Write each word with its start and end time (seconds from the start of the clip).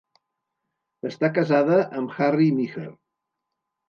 Està 1.09 1.29
casada 1.35 1.77
amb 1.99 2.15
Harry 2.29 2.47
Meacher. 2.61 2.87